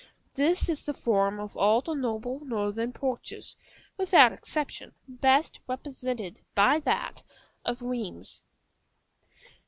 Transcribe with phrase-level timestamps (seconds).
[0.33, 3.55] This is the form of all the noble northern porches,
[3.99, 7.21] without exception, best represented by that
[7.65, 8.41] of Rheims.